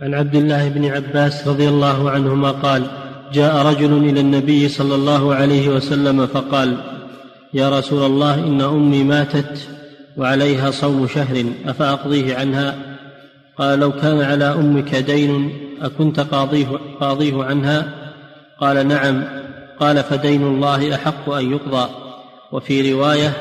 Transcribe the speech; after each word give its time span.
عن 0.00 0.14
عبد 0.14 0.34
الله 0.34 0.68
بن 0.68 0.84
عباس 0.84 1.48
رضي 1.48 1.68
الله 1.68 2.10
عنهما 2.10 2.50
قال 2.50 2.86
جاء 3.32 3.66
رجل 3.66 3.92
إلى 3.92 4.20
النبي 4.20 4.68
صلى 4.68 4.94
الله 4.94 5.34
عليه 5.34 5.68
وسلم 5.68 6.26
فقال 6.26 6.76
يا 7.54 7.78
رسول 7.78 8.06
الله 8.06 8.34
إن 8.34 8.60
أمي 8.60 9.04
ماتت 9.04 9.68
وعليها 10.16 10.70
صوم 10.70 11.06
شهر 11.06 11.44
أفأقضيه 11.66 12.36
عنها؟ 12.36 12.74
قال 13.58 13.78
لو 13.78 13.92
كان 13.92 14.20
على 14.20 14.44
أمك 14.44 14.94
دين 14.94 15.52
أكنت 15.82 16.20
قاضيه, 16.20 16.80
قاضيه 17.00 17.44
عنها؟ 17.44 17.94
قال 18.60 18.88
نعم. 18.88 19.24
قال 19.80 20.04
فدين 20.04 20.42
الله 20.42 20.94
أحق 20.94 21.30
أن 21.30 21.52
يقضى. 21.52 21.90
وفي 22.52 22.92
رواية 22.92 23.32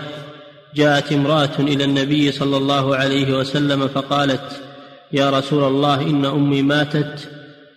جاءت 0.75 1.13
امرأة 1.13 1.59
إلى 1.59 1.83
النبي 1.83 2.31
صلى 2.31 2.57
الله 2.57 2.95
عليه 2.95 3.37
وسلم 3.37 3.87
فقالت 3.87 4.66
يا 5.11 5.29
رسول 5.29 5.63
الله 5.63 6.01
إن 6.01 6.25
أمي 6.25 6.61
ماتت 6.61 7.29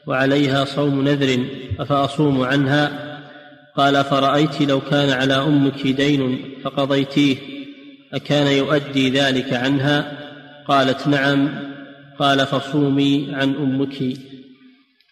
وعليها 0.06 0.64
صوم 0.64 1.09
نذر 1.09 1.45
أفأصوم 1.80 2.42
عنها؟ 2.42 3.10
قال 3.77 4.04
فرايت 4.04 4.62
لو 4.62 4.80
كان 4.80 5.10
على 5.10 5.34
أمك 5.34 5.87
دين 5.87 6.38
فقضيتيه 6.64 7.37
أكان 8.14 8.46
يؤدي 8.46 9.10
ذلك 9.10 9.52
عنها؟ 9.52 10.12
قالت 10.68 11.09
نعم. 11.09 11.48
قال 12.18 12.46
فصومي 12.46 13.30
عن 13.34 13.54
أمك. 13.54 14.02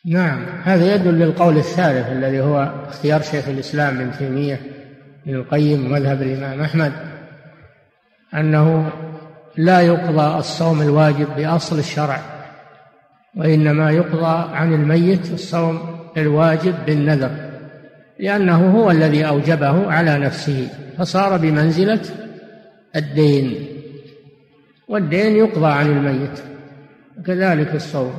نعم 0.05 0.47
هذا 0.63 0.95
يدل 0.95 1.19
للقول 1.19 1.57
الثالث 1.57 2.09
الذي 2.13 2.41
هو 2.41 2.73
اختيار 2.89 3.23
شيخ 3.23 3.49
الإسلام 3.49 4.01
ابن 4.01 4.19
تيمية 4.19 4.61
ابن 5.27 5.37
القيم 5.37 5.87
ومذهب 5.87 6.23
الإمام 6.23 6.61
أحمد 6.61 6.93
أنه 8.35 8.93
لا 9.57 9.81
يقضى 9.81 10.39
الصوم 10.39 10.83
الواجب 10.83 11.27
بأصل 11.37 11.79
الشرع 11.79 12.21
وإنما 13.37 13.91
يقضى 13.91 14.57
عن 14.57 14.75
الميت 14.75 15.33
الصوم 15.33 15.99
الواجب 16.17 16.75
بالنذر 16.87 17.31
لأنه 18.21 18.71
هو 18.71 18.91
الذي 18.91 19.29
أوجبه 19.29 19.93
على 19.93 20.19
نفسه 20.19 20.69
فصار 20.99 21.37
بمنزلة 21.37 22.01
الدين 22.97 23.67
والدين 24.89 25.37
يقضى 25.37 25.67
عن 25.67 25.87
الميت 25.87 26.43
كذلك 27.27 27.75
الصوم. 27.75 28.15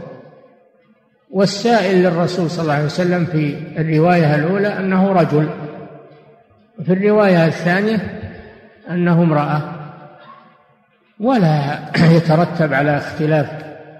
والسائل 1.31 2.03
للرسول 2.03 2.50
صلى 2.50 2.62
الله 2.62 2.73
عليه 2.73 2.86
وسلم 2.86 3.25
في 3.25 3.58
الرواية 3.78 4.36
الأولى 4.36 4.68
أنه 4.68 5.12
رجل 5.12 5.50
وفي 6.80 6.94
الرواية 6.94 7.46
الثانية 7.46 8.20
أنه 8.90 9.23
امرأة. 9.23 9.78
ولا 11.20 11.80
يترتب 12.16 12.73
على 12.73 12.98
اختلاف 12.98 13.50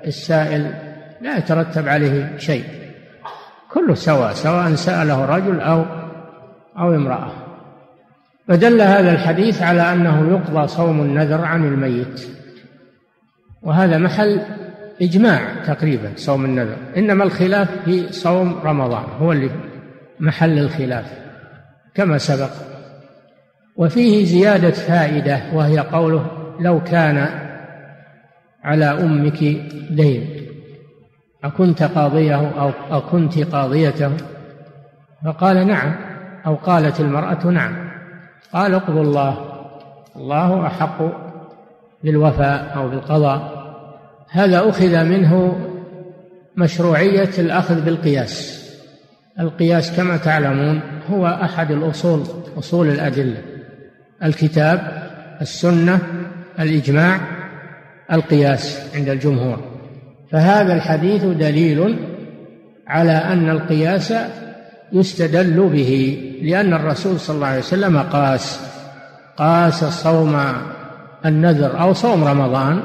السائل 0.08 0.73
لا 1.22 1.38
يترتب 1.38 1.88
عليه 1.88 2.38
شيء. 2.38 2.64
كله 3.72 3.94
سواء 3.94 4.34
سواء 4.34 4.75
سأله 4.75 5.25
رجل 5.25 5.62
أو 5.62 5.86
أو 6.78 6.95
امرأة. 6.95 7.31
فدل 8.47 8.81
هذا 8.81 9.12
الحديث 9.12 9.62
على 9.62 9.94
أنه 9.94 10.30
يقضى 10.31 10.67
صوم 10.67 11.02
النذر 11.02 11.45
عن 11.45 11.66
الميت. 11.66 12.28
وهذا 13.62 13.97
محل 13.97 14.42
إجماع 15.02 15.64
تقريبا 15.67 16.12
صوم 16.16 16.45
النذر. 16.45 16.75
إنما 16.97 17.23
الخلاف 17.23 17.70
في 17.86 18.12
صوم 18.12 18.59
رمضان 18.64 19.03
هو 19.20 19.31
اللي 19.31 19.50
محل 20.20 20.59
الخلاف 20.59 21.06
كما 21.95 22.17
سبق. 22.17 22.52
وفيه 23.75 24.25
زيادة 24.25 24.72
فائدة 24.72 25.42
وهي 25.53 25.80
قوله 25.80 26.39
لو 26.60 26.84
كان 26.84 27.30
على 28.64 28.86
أمك 28.86 29.44
دين 29.92 30.40
أكنت 31.44 31.84
قاضيه 31.84 32.36
أو 32.36 32.72
أكنت 32.92 33.40
قاضيته؟ 33.40 34.12
فقال 35.26 35.68
نعم 35.68 35.96
أو 36.46 36.56
قالت 36.56 37.00
المرأة 37.00 37.48
نعم. 37.48 37.90
قال 38.54 38.74
اقضوا 38.74 39.02
الله 39.02 39.38
الله 40.16 40.68
أحق 40.68 40.98
بالوفاء 42.03 42.74
أو 42.75 42.90
بالقضاء. 42.90 43.59
هذا 44.30 44.69
أخذ 44.69 45.03
منه 45.03 45.56
مشروعية 46.58 47.30
الأخذ 47.38 47.86
بالقياس. 47.86 48.59
القياس 49.40 49.98
كما 49.98 50.18
تعلمون 50.18 50.81
هو 51.12 51.28
أحد 51.28 51.72
الأصول 51.72 52.24
أصول 52.58 52.88
الأدلة. 52.88 53.42
الكتاب 54.24 55.09
السنة 55.42 56.00
الإجماع 56.59 57.20
القياس 58.12 58.96
عند 58.96 59.09
الجمهور. 59.09 59.59
فهذا 60.31 60.74
الحديث 60.74 61.24
دليل 61.24 62.00
على 62.88 63.12
أن 63.12 63.50
القياس 63.50 64.14
يستدل 64.94 65.69
به 65.69 66.24
لأن 66.42 66.74
الرسول 66.74 67.19
صلى 67.19 67.36
الله 67.36 67.48
عليه 67.48 67.59
وسلم 67.59 67.98
قاس 67.98 68.59
قاس 69.38 69.84
صوم 69.84 70.42
النذر 71.25 71.81
أو 71.81 71.94
صوم 71.94 72.24
رمضان 72.24 72.84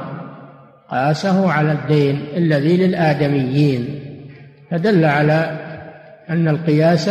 قاسه 0.91 1.53
على 1.53 1.73
الدين 1.73 2.21
الذي 2.37 2.77
للآدميين. 2.77 4.01
فدل 4.71 5.05
على 5.05 5.59
أن 6.31 6.49
القياس 6.49 7.11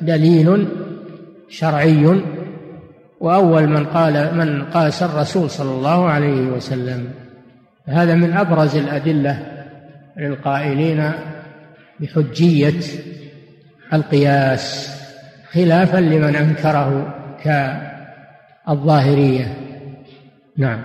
دليل 0.00 0.68
شرعي 1.48 2.22
وأول 3.20 3.66
من 3.66 3.86
قال 3.86 4.34
من 4.34 4.64
قاس 4.64 5.02
الرسول 5.02 5.50
صلى 5.50 5.70
الله 5.70 6.08
عليه 6.08 6.42
وسلم. 6.42 7.14
هذا 7.86 8.14
من 8.14 8.32
أبرز 8.32 8.76
الأدلة 8.76 9.64
للقائلين 10.16 11.12
بحجية 12.00 12.80
القياس 13.92 14.98
خلافا 15.50 15.98
لمن 15.98 16.36
أنكره 16.36 17.14
كالظاهرية. 18.66 19.56
نعم. 20.56 20.84